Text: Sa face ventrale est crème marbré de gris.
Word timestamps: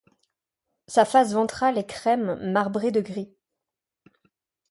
Sa 0.87 1.05
face 1.05 1.33
ventrale 1.33 1.77
est 1.77 1.85
crème 1.85 2.33
marbré 2.51 2.89
de 2.89 3.01
gris. 3.01 3.31